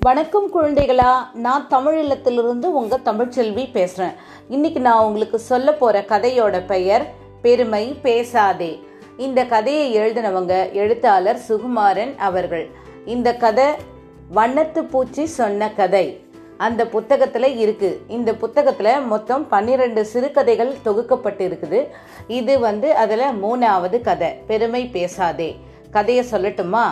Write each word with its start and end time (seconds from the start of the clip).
வணக்கம் 0.00 0.46
குழந்தைகளா 0.54 1.12
நான் 1.34 1.66
தமிழீழத்திலிருந்து 1.70 2.64
உங்கள் 2.64 3.04
தமிழ்ச்செல்வி 3.04 3.70
பேசுகிறேன் 3.70 4.14
இன்னைக்கு 4.48 4.80
நான் 4.80 5.04
உங்களுக்கு 5.04 5.38
சொல்ல 5.38 5.72
போகிற 5.72 6.04
கதையோட 6.08 6.66
பெயர் 6.66 7.06
பெருமை 7.42 7.96
பேசாதே. 8.02 8.82
இந்த 9.16 9.44
கதையை 9.44 9.96
எழுதினவங்க 9.96 10.72
எழுத்தாளர் 10.72 11.38
சுகுமாரன் 11.48 12.16
அவர்கள். 12.16 12.70
இந்த 13.04 13.34
கதை 13.34 13.64
வண்ணத்து 14.34 14.82
பூச்சி 14.82 15.26
சொன்ன 15.26 15.70
கதை. 15.70 16.24
அந்த 16.56 16.86
புத்தகத்தில் 16.86 17.58
இருக்கு. 17.58 18.00
இந்த 18.08 18.34
புத்தகத்தில் 18.34 19.00
மொத்தம் 19.00 19.48
பன்னிரெண்டு 19.48 20.04
சிறுகதைகள் 20.04 20.74
தொகுக்கப்பட்டு 20.84 21.44
இருக்குது 21.48 21.86
இது 22.28 22.58
வந்து 22.58 22.94
அதில் 22.94 23.34
மூணாவது 23.42 24.00
கதை 24.00 24.28
பெருமை 24.46 24.86
பேசாதே. 24.86 25.56
கதையை 25.90 26.24
சொல்லட்டுமா? 26.30 26.84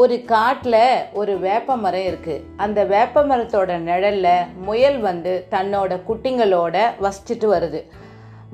ஒரு 0.00 0.16
காட்டில் 0.30 0.82
ஒரு 1.18 1.32
வேப்ப 1.44 1.76
மரம் 1.82 2.06
இருக்குது 2.08 2.42
அந்த 2.64 2.80
வேப்ப 2.92 3.22
மரத்தோட 3.30 3.76
நிழலில் 3.88 4.48
முயல் 4.66 4.98
வந்து 5.06 5.32
தன்னோட 5.54 5.92
குட்டிங்களோட 6.08 6.76
வசிச்சுட்டு 7.04 7.46
வருது. 7.52 7.80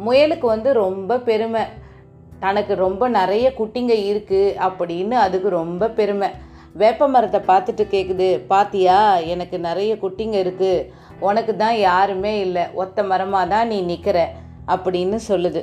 முயலுக்கு 0.06 0.46
வந்து 0.54 0.70
ரொம்ப 0.84 1.18
பெருமை. 1.28 1.64
தனக்கு 2.44 2.74
ரொம்ப 2.84 3.02
நிறைய 3.18 3.46
குட்டிங்க 3.60 3.94
இருக்குது 4.10 4.54
அப்படின்னு 4.66 5.16
அதுக்கு 5.26 5.48
ரொம்ப 5.60 5.88
பெருமை. 5.98 6.28
வேப்ப 6.82 7.08
மரத்தை 7.14 7.40
பார்த்துட்டு 7.50 7.86
கேட்குது 7.94 8.28
பாத்தியா 8.52 8.98
எனக்கு 9.34 9.56
நிறைய 9.68 9.92
குட்டிங்க 10.04 10.36
இருக்குது 10.44 10.86
உனக்கு 11.28 11.54
தான் 11.64 11.76
யாருமே 11.88 12.34
இல்லை. 12.46 12.66
ஒத்த 12.82 13.02
மரமாக 13.12 13.50
தான் 13.54 13.70
நீ 13.72 13.78
நிற்கிற 13.92 14.18
அப்படின்னு 14.74 15.20
சொல்லுது. 15.30 15.62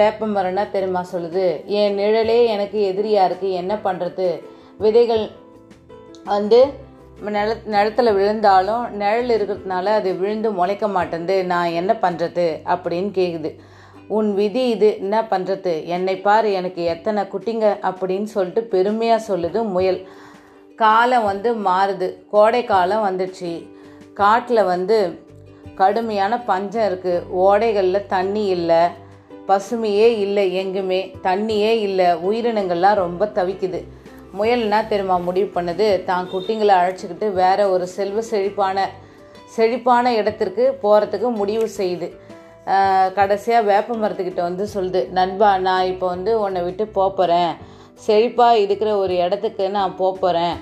வேப்ப 0.00 0.26
மரம்னா 0.34 0.64
தெரியுமா 0.74 1.04
சொல்லுது? 1.14 1.46
என் 1.80 1.96
நிழலே 2.00 2.38
எனக்கு 2.54 2.78
எதிரியாக 2.90 3.28
இருக்குது 3.30 3.58
என்ன 3.62 3.74
பண்ணுறது 3.86 4.28
விதைகள் 4.78 5.30
வந்து 6.24 6.72
நில 7.20 7.56
நிலத்துல 7.70 8.14
விழுந்தாலும் 8.14 8.90
நிழல் 8.90 9.28
இருக்கிறதுனால 9.28 9.84
அது 9.84 10.14
விழுந்து 10.14 10.52
முளைக்க 10.52 10.88
மாட்டேங்குது 10.88 11.44
நான் 11.44 11.76
என்ன 11.80 11.92
பண்ணுறது 11.92 12.46
அப்படின்னு 12.64 13.10
கேட்குது 13.20 13.58
உன் 14.08 14.34
விதி 14.34 14.68
இது 14.68 14.96
என்ன 14.98 15.22
பண்ணுறது 15.22 15.84
என்னை 15.84 16.16
பாரு 16.16 16.52
எனக்கு 16.52 16.84
எத்தனை 16.84 17.22
குட்டிங்க 17.22 17.66
அப்படின்னு 17.82 18.24
சொல்லிட்டு 18.24 18.62
பெருமையாக 18.62 19.36
சொல்லுது 19.36 19.68
முயல். 19.68 20.08
காலம் 20.76 21.24
வந்து 21.24 21.54
மாறுது. 21.54 22.28
கோடை 22.30 22.64
காலம் 22.64 23.04
வந்துடுச்சு 23.04 23.68
காட்டில் 24.14 24.64
வந்து 24.64 25.22
கடுமையான 25.74 26.40
பஞ்சம் 26.40 26.92
இருக்குது 26.92 27.22
ஓடைகளில் 27.36 28.06
தண்ணி 28.06 28.44
இல்லை. 28.44 28.82
பசுமையே 29.48 30.06
இல்லை 30.24 30.54
எங்குமே. 30.54 31.14
தண்ணியே 31.22 31.80
இல்லை. 31.80 32.06
உயிரினங்கள்லாம் 32.06 32.94
ரொம்ப 32.94 33.30
தவிக்குது. 33.34 33.84
முயல்னா 34.38 34.78
தெரியுமா 34.92 35.16
முடிவு 35.28 35.48
பண்ணுது? 35.56 35.86
தான் 36.08 36.28
குட்டிங்களை 36.32 36.74
அழைச்சிக்கிட்டு 36.80 37.26
வேற 37.40 37.58
ஒரு 37.74 37.86
செல்வ 37.96 38.22
செழிப்பான 38.30 38.86
செழிப்பான 39.56 40.12
இடத்திற்கு 40.20 40.64
போகிறதுக்கு 40.84 41.28
முடிவு 41.40 41.66
செய்யுது 41.78 42.08
கடைசியாக 43.16 43.68
வேப்ப 43.70 43.96
மரத்துக்கிட்ட 44.02 44.42
வந்து 44.48 44.64
சொல்லுது 44.74 45.00
நண்பா 45.18 45.48
நான் 45.66 45.88
இப்போ 45.92 46.06
வந்து 46.14 46.32
உன்னை 46.44 46.60
விட்டு 46.68 46.84
போகிறேன் 46.98 47.52
செழிப்பாக 48.04 48.62
இருக்கிற 48.64 48.90
ஒரு 49.02 49.14
இடத்துக்கு 49.24 49.64
நான் 49.78 49.98
போகிறேன் 50.02 50.56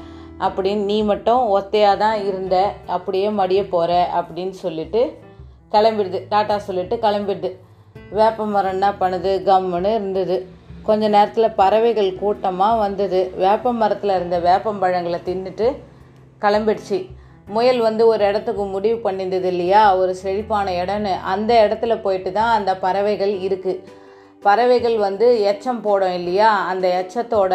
அப்படின்னு 0.46 0.84
நீ 0.90 0.96
மட்டும் 1.10 1.42
ஒத்தையாக 1.56 2.00
தான் 2.04 2.18
இருந்த 2.28 2.56
அப்படியே 2.96 3.28
மடிய 3.40 3.60
போகிற 3.74 3.92
அப்படின்னு 4.18 4.56
சொல்லிட்டு 4.64 5.02
கிளம்பிடுது. 5.74 6.18
டாட்டா 6.32 6.56
சொல்லிட்டு 6.68 6.96
கிளம்பிடுது. 7.04 7.50
வேப்ப 8.18 8.46
மரம் 8.54 8.74
என்ன 8.76 8.88
பண்ணுது? 9.02 9.30
கம்முன்னு 9.48 9.90
இருந்தது. 9.98 10.36
கொஞ்ச 10.82 11.08
நேரத்தில் 11.08 11.56
பறவைகள் 11.56 12.14
கூட்டமாக 12.14 12.78
வந்தது. 12.78 13.32
வேப்ப 13.36 13.72
மரத்தில் 13.72 14.14
இருந்த 14.14 14.38
வேப்பம்பழங்களை 14.38 15.18
தின்னுட்டு 15.28 15.66
கிளம்பிடுச்சு. 16.40 16.98
முயல் 17.46 17.80
வந்து 17.80 18.06
ஒரு 18.06 18.24
இடத்துக்கு 18.24 18.64
முடிவு 18.64 19.10
பண்ணியிருந்தது 19.10 19.44
இல்லையா? 19.44 19.96
ஒரு 19.96 20.14
செழிப்பான 20.14 20.72
இடம்னு. 20.72 21.12
அந்த 21.22 21.68
இடத்துல 21.68 22.00
போயிட்டு 22.02 22.32
தான் 22.32 22.52
அந்த 22.58 22.76
பறவைகள் 22.76 23.32
இருக்குது 23.38 23.82
பறவைகள் 24.40 24.98
வந்து 24.98 25.26
எச்சம் 25.52 25.80
போடும் 25.80 26.14
இல்லையா? 26.14 26.66
அந்த 26.66 26.86
எச்சத்தோட 27.00 27.54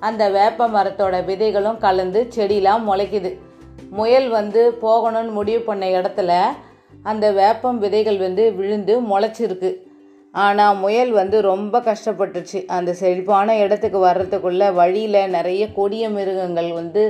அந்த 0.00 0.30
வேப்ப 0.30 0.68
மரத்தோட 0.68 1.24
விதைகளும் 1.24 1.78
கலந்து 1.78 2.28
செடியெலாம் 2.36 2.86
முளைக்குது. 2.88 3.30
முயல் 3.90 4.28
வந்து 4.28 4.78
போகணும்னு 4.82 5.30
முடிவு 5.30 5.60
பண்ண 5.60 5.86
இடத்துல 5.86 6.32
அந்த 7.02 7.32
வேப்பம் 7.32 7.78
விதைகள் 7.78 8.18
வந்து 8.18 8.52
விழுந்து 8.52 8.94
முளைச்சிருக்கு. 9.00 9.70
ஆனால் 10.34 10.76
முயல் 10.76 11.10
வந்து 11.10 11.36
ரொம்ப 11.50 11.80
கஷ்டப்பட்டுச்சு. 11.80 12.58
அந்த 12.76 12.90
செழிப்பான 12.92 13.56
இடத்துக்கு 13.64 13.98
வர்றதுக்குள்ளே 14.06 14.68
வழியில் 14.72 15.20
நிறைய 15.36 15.62
கொடிய 15.72 16.04
மிருகங்கள் 16.16 16.70
வந்து 16.72 17.02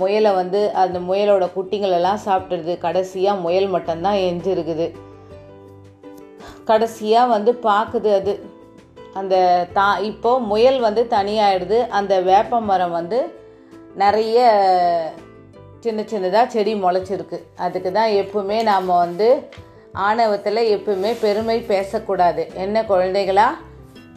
முயலை 0.00 0.32
வந்து 0.32 0.60
அந்த 0.82 0.98
முயலோட 0.98 1.44
குட்டிங்களெல்லாம் 1.56 2.24
சாப்பிட்டுருது. 2.26 2.74
கடைசியாக 2.78 3.42
முயல் 3.46 3.68
மட்டும்தான் 3.68 4.18
எஞ்சிருக்குது 4.28 4.88
கடைசியாக 6.70 7.32
வந்து 7.34 7.52
பார்க்குது 7.68 8.10
அது. 8.20 8.34
அந்த 9.14 9.34
தா 9.72 9.86
இப்போ 10.10 10.32
முயல் 10.52 10.78
வந்து 10.86 11.02
தனியாயிடுது. 11.10 11.78
அந்த 11.98 12.20
வேப்ப 12.28 12.60
மரம் 12.60 12.94
வந்து 12.98 13.18
நிறைய 13.94 14.38
சின்ன 15.84 16.00
சின்னதாக 16.02 16.46
செடி 16.46 16.72
முளைச்சிருக்கு. 16.74 17.38
அதுக்கு 17.56 17.90
தான் 17.92 18.14
எப்பவுமே 18.22 18.58
நாம் 18.62 18.86
வந்து 18.86 19.28
ஆணவத்தில் 19.92 20.78
எப்பவுமே 20.78 21.16
பெருமை 21.20 21.60
பேசக்கூடாது. 21.60 22.50
என்ன 22.54 22.82
குழந்தைகளா? 22.82 23.46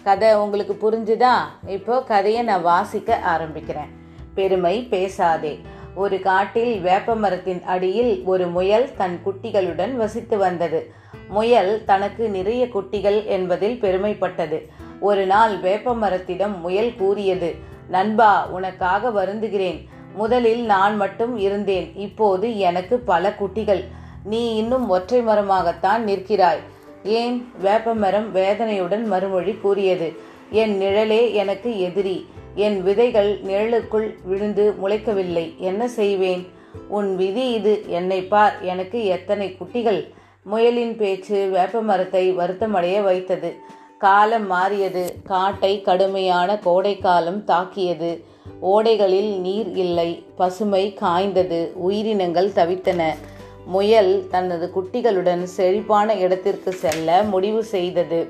கதை 0.04 0.36
உங்களுக்கு 0.36 0.92
புரிஞ்சுதா? 0.92 1.34
இப்போ 1.68 2.04
கதையை 2.04 2.42
நான் 2.42 2.62
வாசிக்க 2.62 3.20
ஆரம்பிக்கிறேன். 3.38 3.90
பெருமை 4.36 4.82
பேசாதே. 4.82 5.60
ஒரு 5.96 6.22
காட்டில் 6.22 6.80
வேப்ப 6.80 7.16
மரத்தின் 7.16 7.64
அடியில் 7.64 8.22
ஒரு 8.26 8.48
முயல் 8.48 8.90
தன் 8.98 9.20
குட்டிகளுடன் 9.26 9.94
வசித்து 9.94 10.38
வந்தது. 10.38 10.94
முயல் 11.30 11.84
தனக்கு 11.86 12.30
நிறைய 12.30 12.68
குட்டிகள் 12.68 13.26
என்பதில் 13.26 13.80
பெருமைப்பட்டது. 13.82 14.68
ஒரு 15.00 15.26
நாள் 15.26 15.60
வேப்ப 15.60 15.96
மரத்திடம் 15.96 16.60
முயல் 16.60 16.96
கூறியது 16.96 17.56
நண்பா 17.88 18.48
உனக்காக 18.48 19.10
வருந்துகிறேன். 19.10 19.88
முதலில் 20.14 20.66
நான் 20.66 20.96
மட்டும் 20.96 21.38
இருந்தேன். 21.38 21.96
இப்போது 21.96 22.58
எனக்கு 22.58 23.00
பல 23.00 23.34
குட்டிகள். 23.34 23.84
நீ 24.24 24.56
இன்னும் 24.56 24.90
ஒற்றை 24.90 25.22
மரமாகத்தான் 25.22 26.04
நிற்கிறாய். 26.08 26.60
ஏன்? 27.04 27.48
வேப்பமரம் 27.62 28.32
வேதனையுடன் 28.36 29.06
மறுமொழி 29.06 29.54
கூறியது. 29.54 30.14
என் 30.52 30.82
நிழலே 30.82 31.34
எனக்கு 31.34 31.80
எதிரி. 31.80 32.28
என் 32.56 32.84
விதைகள் 32.84 33.40
நிழலுக்குள் 33.42 34.16
விழுந்து 34.24 34.76
முளைக்கவில்லை. 34.84 35.58
என்ன 35.58 35.88
செய்வேன்? 35.88 36.48
உன் 36.88 37.16
விதி 37.16 37.52
இது. 37.52 37.84
என்னை 37.88 38.24
பார். 38.24 38.62
எனக்கு 38.62 39.06
எத்தனை 39.06 39.58
குட்டிகள்? 39.58 40.14
முயலின் 40.52 40.96
பேச்சு 40.96 41.52
வேப்பமரத்தை 41.56 42.36
வருத்தமடைய 42.36 43.04
வைத்தது. 43.04 43.56
காலம் 43.98 44.48
மாறியது. 44.48 45.16
காட்டை 45.24 45.82
கடுமையான 45.82 46.58
கோடை 46.58 46.98
காலம் 46.98 47.44
தாக்கியது. 47.44 48.24
ஓடைகளில் 48.62 49.40
நீர் 49.40 49.72
இல்லை. 49.76 50.26
பசுமை 50.36 50.98
காய்ந்தது. 51.02 51.72
உயிரினங்கள் 51.74 52.52
தவித்தன. 52.56 53.14
முயல் 53.66 54.28
தனது 54.32 54.72
குட்டிகளுடன் 54.76 55.44
செழிப்பான 55.44 56.16
இடத்திற்கு 56.16 56.72
செல்ல 56.72 57.24
முடிவு 57.24 57.64
செய்தது. 57.64 58.30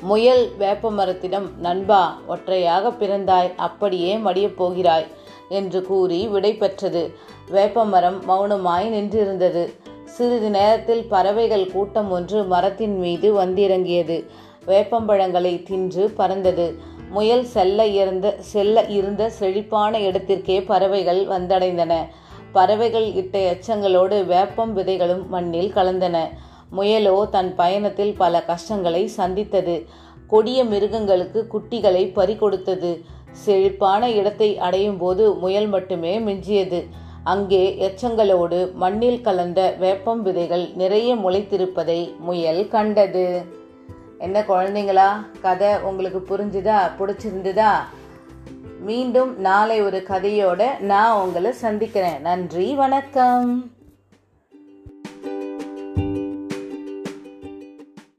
முயல் 0.00 0.50
வேப்ப 0.58 0.90
மரத்திடம் 0.90 1.56
நண்பா 1.56 2.18
ஒற்றையாக 2.26 2.88
பிறந்தாய் 2.88 3.54
அப்படியே 3.56 4.16
மடியப் 4.16 4.56
போகிறாய் 4.56 5.06
என்று 5.48 5.82
கூறி 5.82 6.28
விடை 6.28 6.54
பெற்றது. 6.54 7.14
வேப்பமரம் 7.50 8.22
மௌனமாய் 8.28 8.88
நின்றிருந்தது. 8.88 9.72
சிறிது 10.04 10.50
நேரத்தில் 10.50 11.04
பறவைகள் 11.04 11.70
கூட்டம் 11.70 12.10
ஒன்று 12.10 12.44
மரத்தின் 12.44 12.98
மீது 12.98 13.44
வந்திறங்கியது. 13.44 14.26
வேப்பம்பழங்களை 14.66 15.62
தின்று 15.62 16.10
பறந்தது. 16.10 16.78
முயல் 17.10 17.44
செல்ல 17.44 17.86
இருந்த 17.86 18.36
செல்ல 18.38 18.84
இருந்த 18.84 19.30
செழிப்பான 19.30 20.00
இடத்திற்கே 20.00 20.62
பறவைகள் 20.62 21.26
வந்தடைந்தன. 21.26 22.06
பறவைகள் 22.52 23.12
இட்ட 23.12 23.38
எச்சங்களோடு 23.52 24.26
வேப்பம் 24.26 24.76
விதைகளும் 24.76 25.26
மண்ணில் 25.26 25.72
கலந்தன. 25.74 26.16
முயலோ 26.76 27.28
தன் 27.28 27.54
பயணத்தில் 27.54 28.14
பல 28.16 28.42
கஷ்டங்களை 28.42 29.06
சந்தித்தது. 29.06 29.86
கொடிய 30.26 30.64
மிருகங்களுக்கு 30.64 31.46
குட்டிகளை 31.52 32.04
பறிகொடுத்தது. 32.14 32.92
செழிப்பான 33.30 34.10
இடத்தை 34.10 34.58
அடையும் 34.58 34.98
போது 34.98 35.34
முயல் 35.34 35.66
மட்டுமே 35.66 36.18
மிஞ்சியது. 36.18 36.80
அங்கே 37.24 37.62
எச்சங்களோடு 37.80 38.72
மண்ணில் 38.72 39.20
கலந்த 39.20 39.74
வேப்பம் 39.78 40.22
விதைகள் 40.22 40.68
நிறைய 40.74 41.14
முளைத்திருப்பதை 41.14 42.18
முயல் 42.18 42.68
கண்டது. 42.68 43.44
என்ன 44.18 44.40
குழந்தைங்களா? 44.40 45.08
கதை 45.40 45.80
உங்களுக்கு 45.80 46.20
புரிஞ்சுதா? 46.20 46.78
பிடிச்சிருந்துதா? 46.98 47.70
மீண்டும் 48.82 49.40
நாளை 49.40 49.82
ஒரு 49.82 50.04
கதையோட 50.08 50.80
நான் 50.80 51.20
உங்களை 51.20 51.52
சந்திக்கிறேன். 51.52 52.20
நன்றி 52.20 52.74
வணக்கம். 52.74 53.70